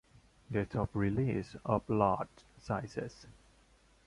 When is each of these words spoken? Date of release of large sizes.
Date 0.51 0.75
of 0.75 0.89
release 0.95 1.55
of 1.63 1.87
large 1.87 2.27
sizes. 2.59 3.27